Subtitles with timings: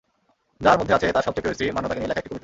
[0.63, 2.39] যার মধ্যে আছে তাঁর সবচেয়ে প্রিয় স্ত্রী মান্যতাকে নিয়ে লেখা একটি কবিতা।